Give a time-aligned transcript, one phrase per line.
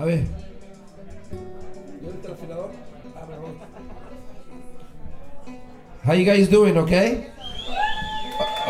[0.00, 0.24] A ver.
[2.00, 2.70] ¿Dónde está el afilador?
[3.28, 3.58] Perdón.
[6.02, 7.26] How you guys doing, okay?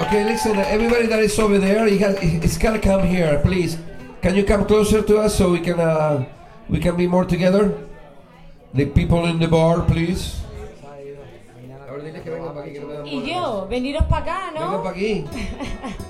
[0.00, 3.78] Okay, listen, everybody that is over there, you got, it's gotta come here, please.
[4.22, 6.24] Can you come closer to us so we can uh,
[6.68, 7.78] we can be more together?
[8.74, 10.40] The people in the bar, please.
[11.88, 14.50] Ahora diles que vengan para aquí, que no me dan Y yo, veniros para acá,
[14.52, 14.82] Vengan ¿no?
[14.82, 15.24] para aquí.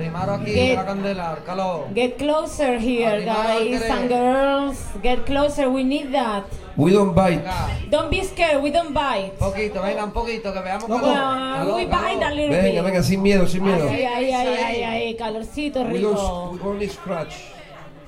[0.00, 1.88] Arrimaros aquí Get- la candela, al calor.
[1.94, 4.78] Get closer here, guys and girls.
[5.02, 6.44] Get closer, we need that.
[6.76, 7.42] We don't bite.
[7.42, 9.32] Venga, Don't be scared, we don't bite.
[9.38, 11.74] poquito, venga, un poquito, que veamos Well, calor.
[11.76, 12.84] we Calor, bite a little Venga, bit.
[12.84, 13.86] venga, sin miedo, sin miedo.
[13.90, 16.12] Ay, ay, ay, ay, ay, calorcito We, rico.
[16.14, 17.34] don't, we only scratch.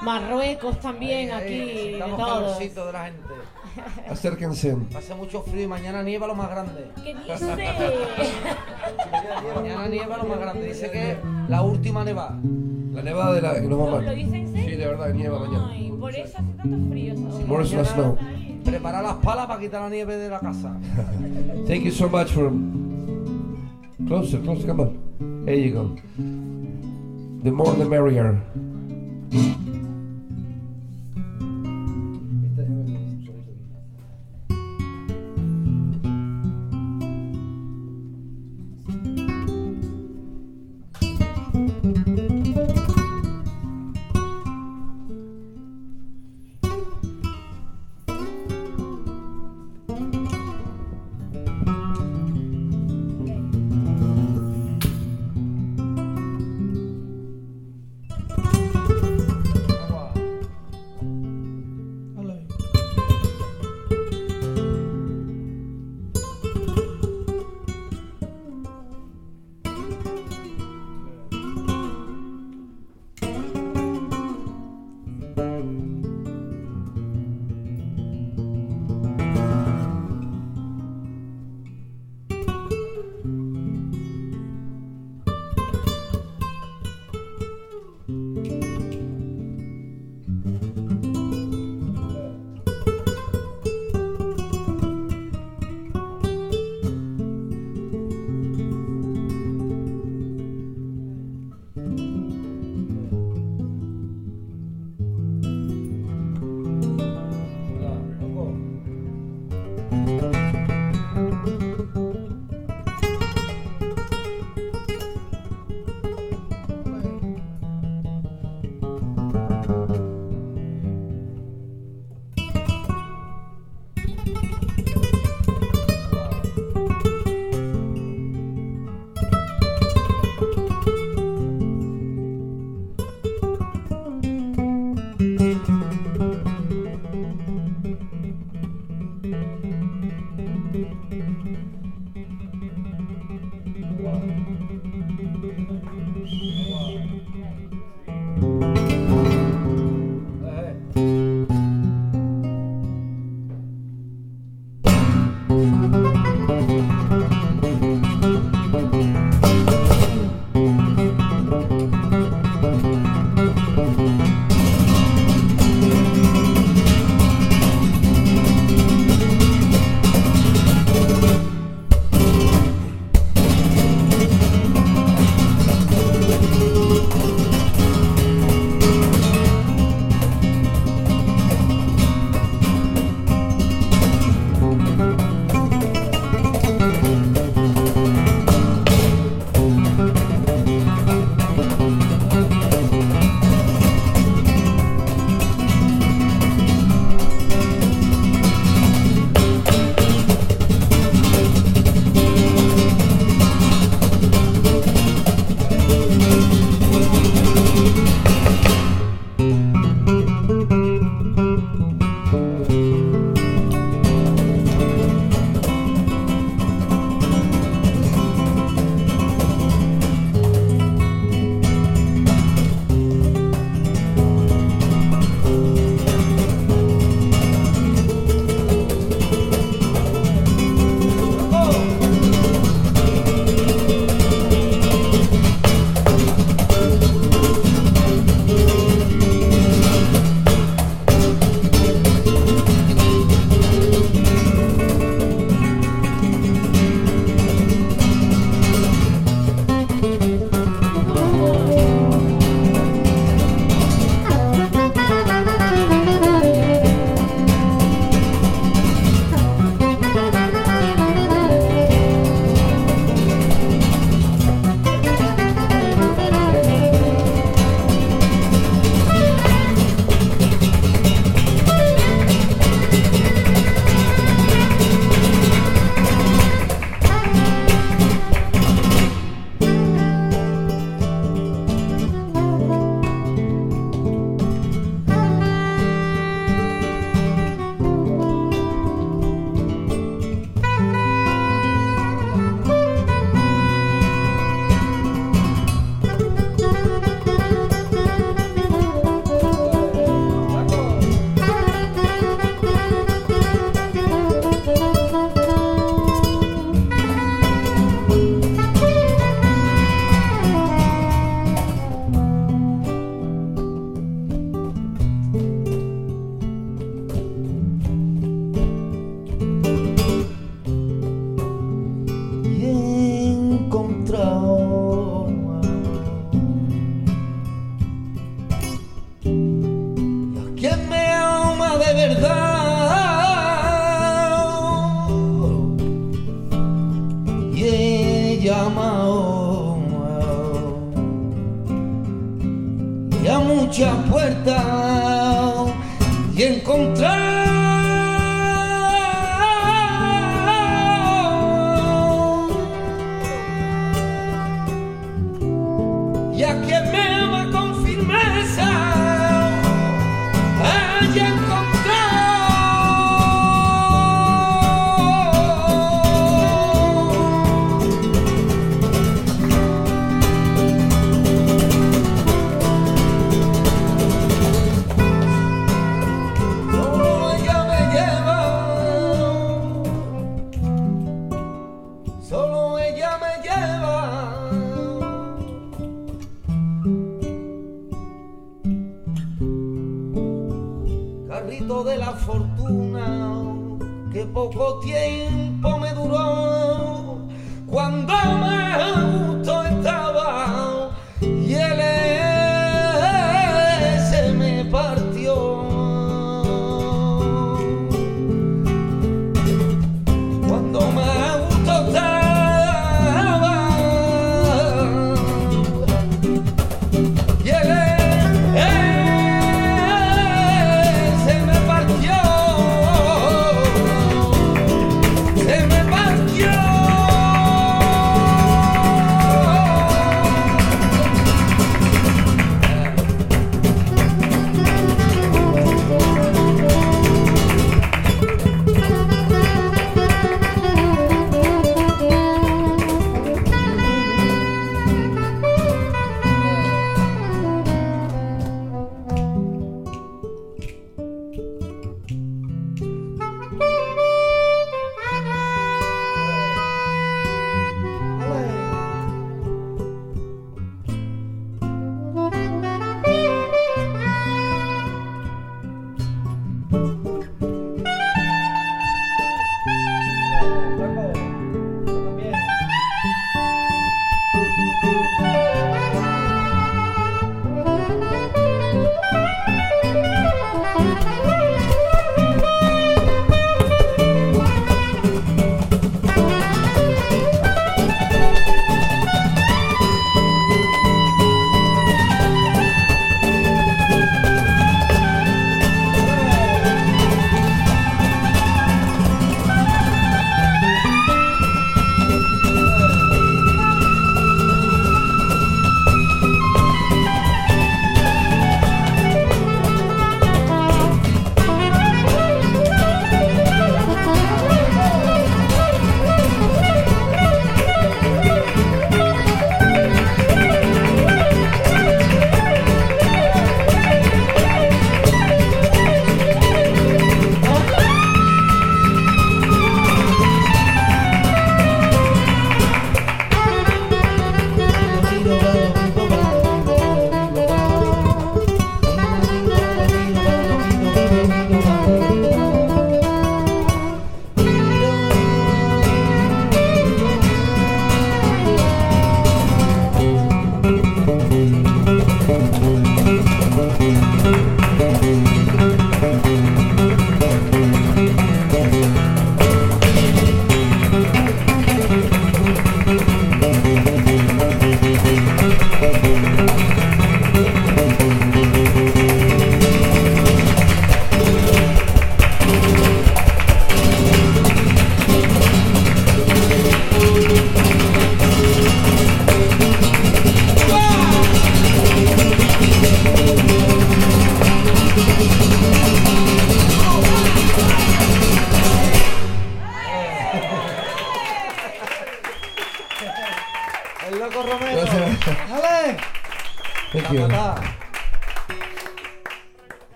[0.00, 2.42] Marruecos también Ahí, aquí, de necesitamos todos.
[2.52, 3.34] calorcito de la gente.
[4.08, 4.76] Acérquense.
[4.96, 6.88] Hace mucho frío y mañana nieva lo más grande.
[7.02, 7.46] ¿Qué dice?
[9.54, 10.66] Mañana nieva lo más grande.
[10.66, 12.38] Dice que es la última nevada.
[12.92, 15.68] La nevada de la que nos ¿Lo, dicen Sí, de verdad, nieva mañana.
[15.70, 17.16] Ay, por eso hace tanto frío.
[17.16, 17.46] ¿sabes?
[17.46, 18.16] More Mañana, snow.
[18.64, 20.76] Prepara las palas para quitar la nieve de la casa.
[21.66, 22.52] Thank you so much for
[24.06, 24.66] closer, closer.
[24.66, 25.44] Come on.
[25.44, 25.96] There you go.
[27.42, 28.40] The more the merrier.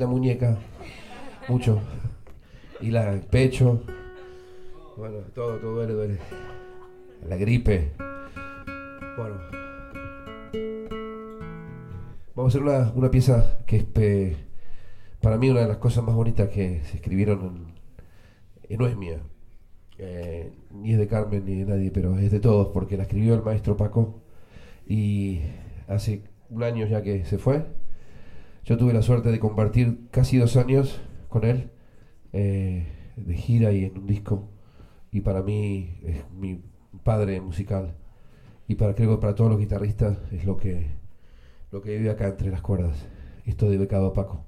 [0.00, 0.58] La muñeca.
[1.48, 1.80] Mucho.
[2.80, 3.82] Y la, el pecho.
[4.96, 6.18] Bueno, todo, todo duele, duele.
[7.28, 7.92] La gripe.
[9.16, 9.36] Bueno.
[12.34, 14.36] Vamos a hacer una, una pieza que es pe-
[15.20, 17.74] para mí una de las cosas más bonitas que se escribieron.
[18.68, 19.20] eh, no es mía.
[19.98, 23.34] Eh, ni es de Carmen ni de nadie, pero es de todos, porque la escribió
[23.34, 24.22] el maestro Paco.
[24.86, 25.40] Y
[25.88, 27.66] hace un año ya que se fue.
[28.64, 31.70] Yo tuve la suerte de compartir casi dos años con él,
[32.32, 32.86] eh,
[33.16, 34.48] de gira y en un disco.
[35.10, 36.62] Y para mí es mi
[37.02, 37.96] padre musical.
[38.68, 41.00] Y para creo que para todos los guitarristas es lo que
[41.72, 43.06] lo que vive acá entre las cuerdas.
[43.46, 44.44] Esto de Becado Paco.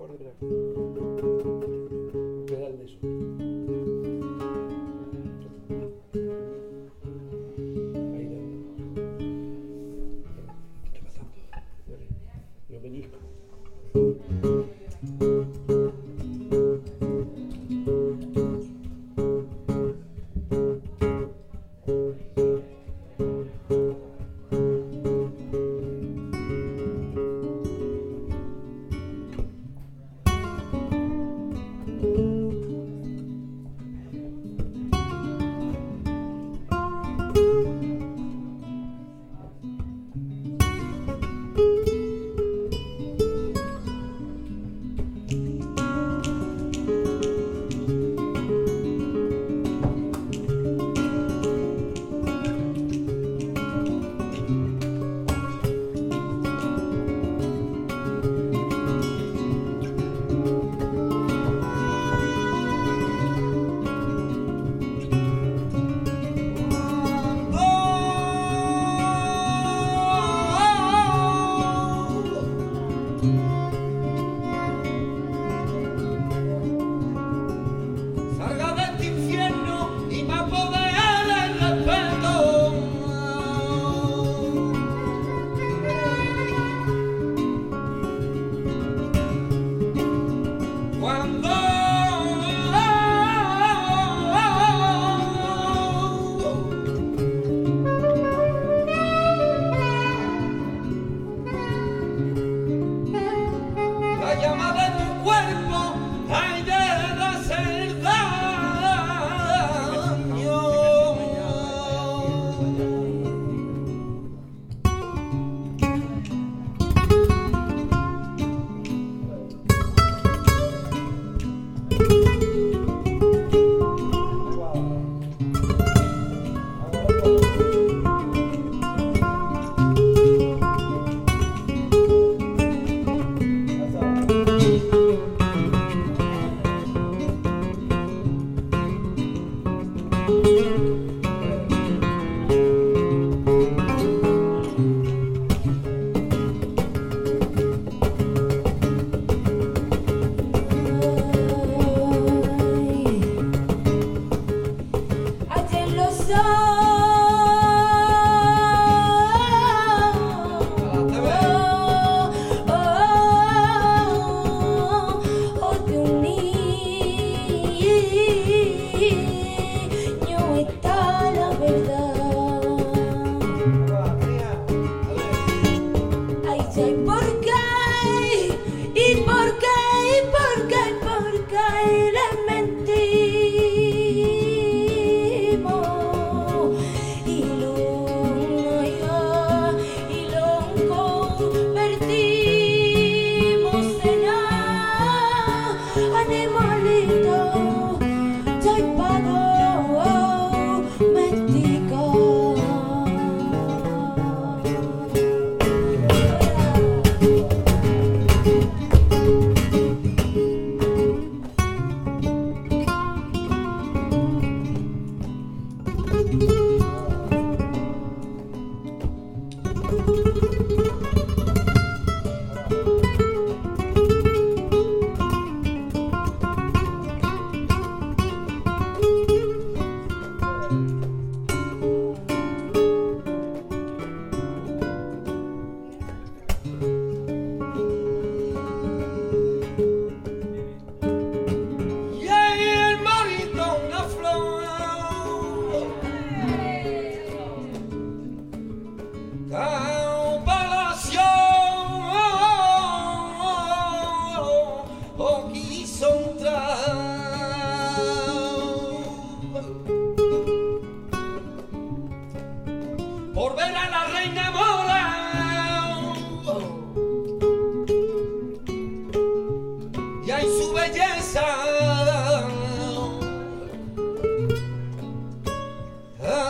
[0.00, 0.59] ¿Quieres tocar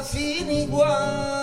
[0.02, 1.39] sin igual.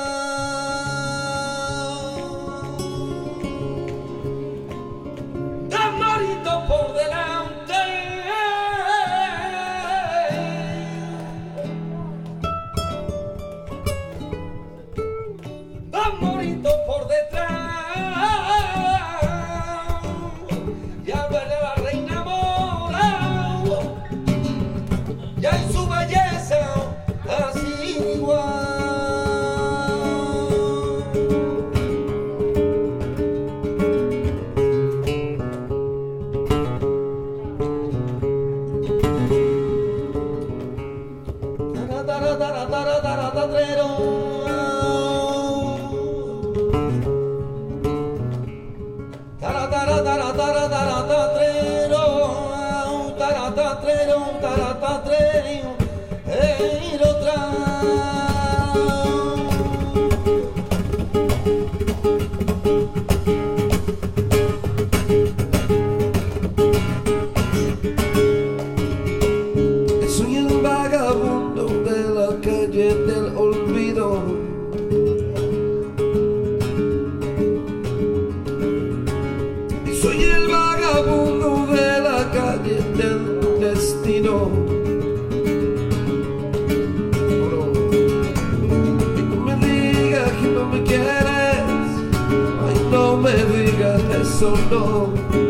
[94.39, 95.46] Digas eso,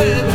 [0.00, 0.29] with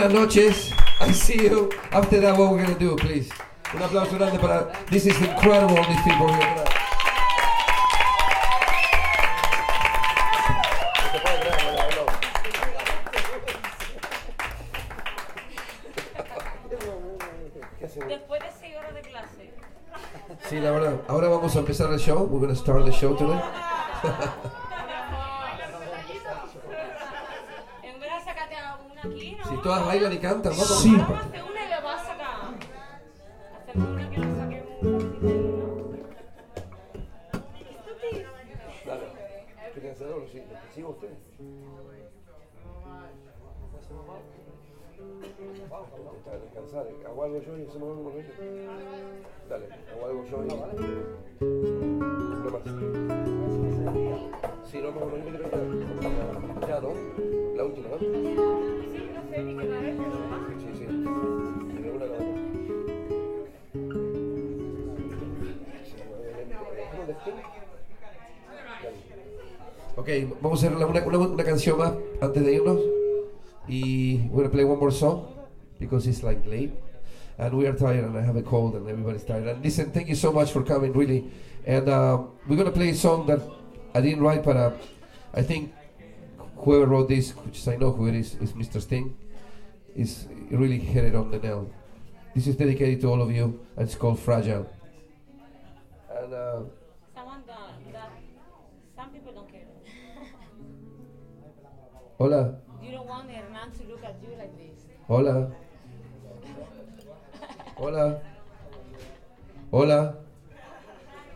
[0.00, 0.72] buenas noches.
[1.00, 1.68] I see you.
[1.90, 3.28] After that, what we're gonna do, please.
[3.74, 4.72] Un aplauso grande para.
[4.90, 6.66] This is incredible, these people here tonight.
[18.08, 19.52] Después de 6 horas de clase.
[20.48, 21.00] Sí, la verdad.
[21.08, 22.22] Ahora vamos a empezar el show.
[22.24, 23.44] We're gonna start the show tonight.
[27.82, 29.44] En vez de sacarte a una aquí, ¿no?
[29.44, 29.68] Si todas bailan y cantan, ¿no?
[29.68, 29.68] Sí.
[29.68, 29.68] Vamos a hacer una y le vas a sacar.
[29.68, 29.68] Hacemos una que nos saquemos un poquito, ¿no?
[29.68, 29.68] Dale.
[29.68, 29.79] ¿Quieren
[39.90, 40.24] hacerlo?
[40.30, 40.42] Sí.
[40.74, 41.10] ¿Sigo usted?
[46.18, 46.86] Está descansar.
[47.06, 48.36] Hago algo yo y con ellos.
[49.48, 50.48] Dale, hago algo yo y.
[51.40, 52.62] No más.
[54.70, 56.68] Sí, no, no, no, yo me quiero quedar.
[56.68, 56.90] Ya, ¿no?
[57.56, 57.98] La última, ¿no?
[57.98, 59.09] Sí, no
[69.96, 70.08] Ok,
[70.40, 72.80] vamos a hacer una, una, una canción más antes de irnos.
[73.68, 75.26] Y we're gonna play one more song
[75.78, 76.72] because it's like late.
[77.38, 79.46] And we are tired and I have a cold and everybody's tired.
[79.46, 81.30] And listen, thank you so much for coming, really.
[81.64, 82.18] And uh,
[82.48, 83.40] we're gonna play a song that
[83.94, 84.72] I didn't write, but uh,
[85.32, 85.72] I think
[86.62, 88.80] whoever wrote this, which I know who it is, is Mr.
[88.80, 89.16] Sting,
[89.96, 91.70] is really hit it on the nail.
[92.34, 94.66] This is dedicated to all of you, and it's called Fragile.
[96.16, 96.60] And uh,
[97.14, 98.10] Someone that
[98.96, 99.66] some people don't care.
[102.18, 104.86] hola, You don't want Hernan to look at you like this.
[105.08, 105.50] hola,
[107.76, 108.20] hola,
[109.72, 110.14] hola,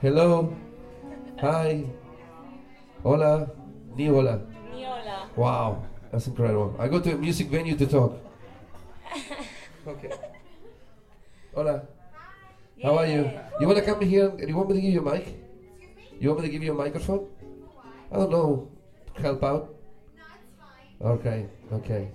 [0.01, 0.55] hello,
[1.41, 1.85] hi,
[3.03, 3.51] hola,
[3.97, 4.41] ni hola.
[5.37, 5.82] Wow,
[6.12, 6.74] that's incredible.
[6.78, 8.18] I go to a music venue to talk.
[9.87, 10.09] Okay.
[11.55, 11.82] Hola.
[12.82, 13.30] How are you?
[13.61, 14.28] You want to come here?
[14.30, 15.37] and- You want me to give you a mic?
[16.18, 17.28] You want me to give you a microphone?
[18.11, 18.70] I don't know.
[19.20, 19.74] Help out?
[21.03, 22.09] Okay, okay.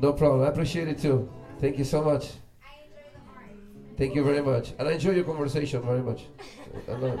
[0.00, 0.42] No problem.
[0.44, 1.28] I appreciate it too.
[1.60, 2.24] Thank you so much.
[2.64, 3.50] I enjoy the heart.
[3.98, 4.72] Thank you very much.
[4.78, 6.24] And I enjoy your conversation very much.
[6.88, 7.20] I love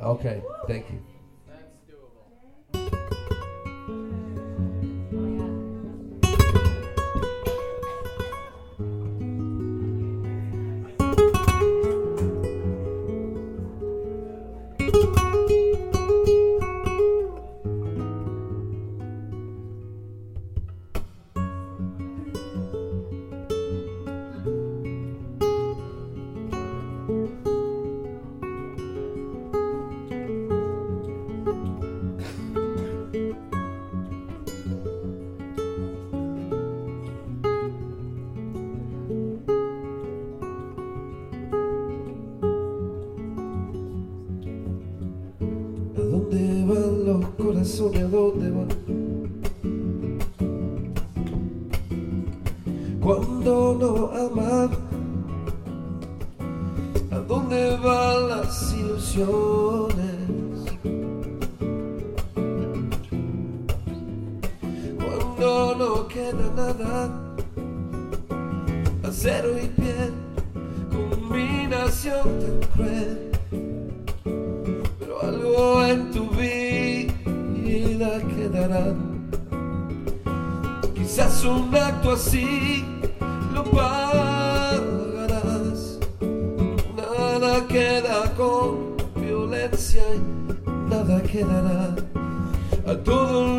[0.00, 1.00] Okay, thank you.
[2.72, 3.17] Thank you.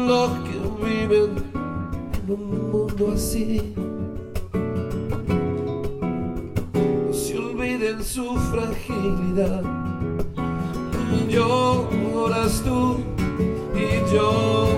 [0.09, 0.57] Los que
[0.87, 1.31] viven
[2.17, 3.75] en un mundo así.
[6.73, 9.63] No se olviden su fragilidad
[11.29, 12.97] lloras tú
[13.75, 14.68] y lloro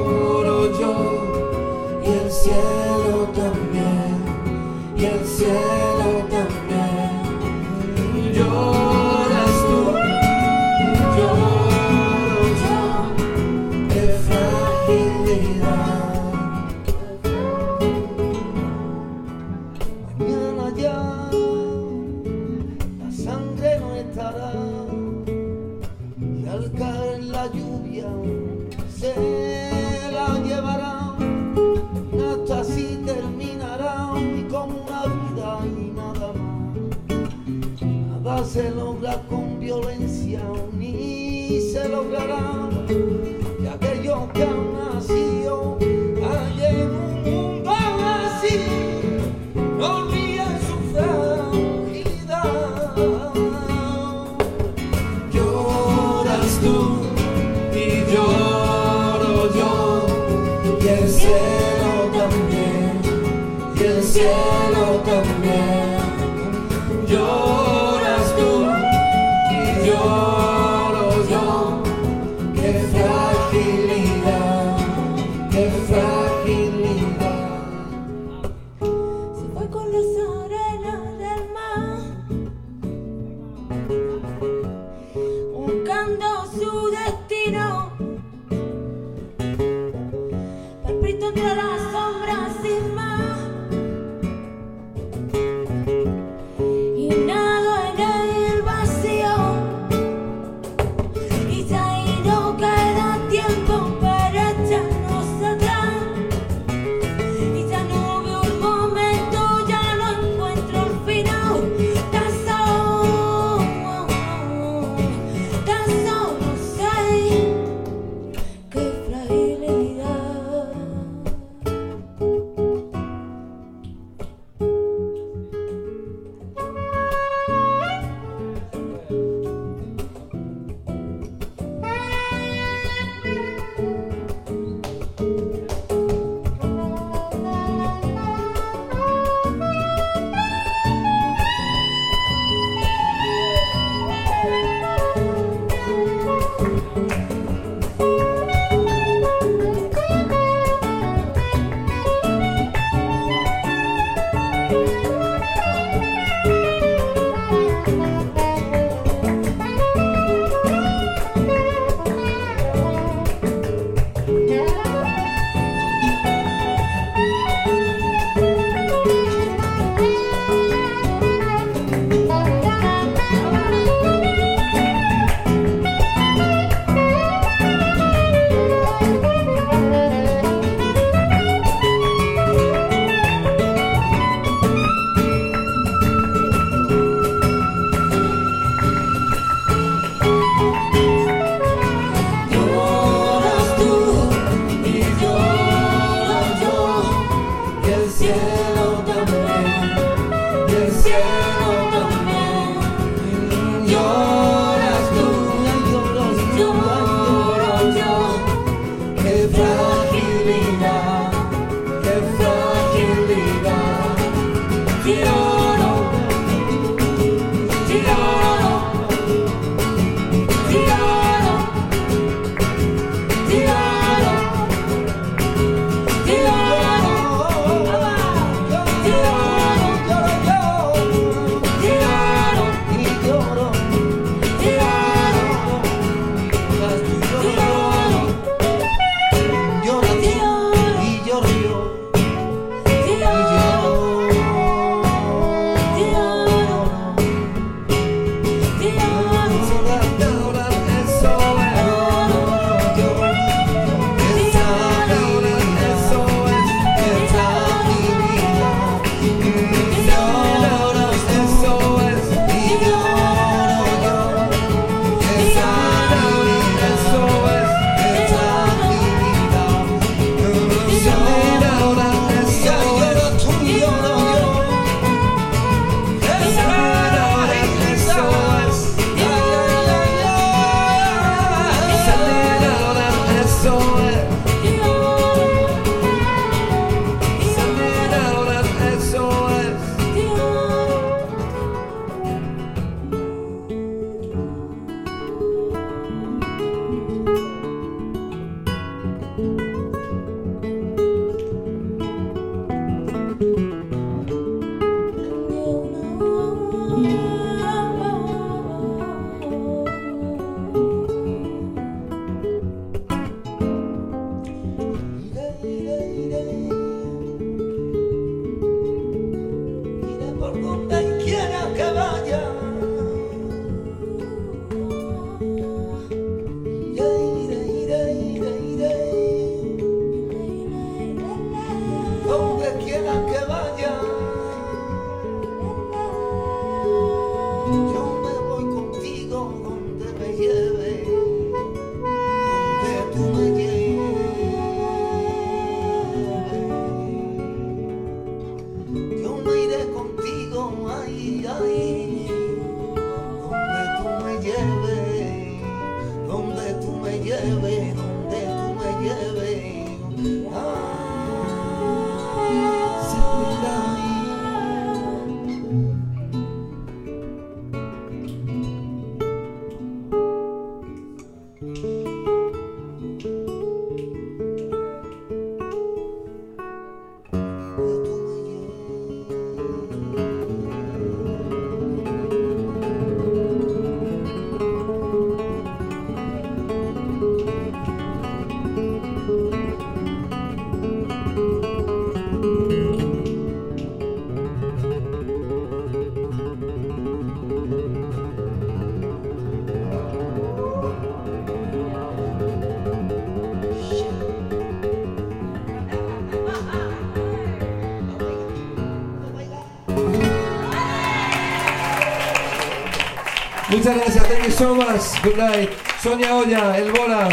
[413.82, 415.24] Muchas gracias, thank you so much.
[415.24, 415.70] Good night.
[416.04, 417.30] Sonia Olla, El Bola,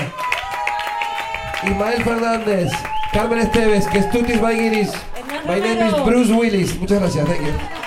[1.63, 2.73] Ismael Fernández,
[3.13, 4.91] Carmen Esteves, Kestutis Baiguiris.
[5.47, 6.75] My name is Bruce Willis.
[6.81, 7.78] Muchas gracias, thank you.